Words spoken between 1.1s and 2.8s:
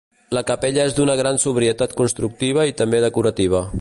gran sobrietat constructiva i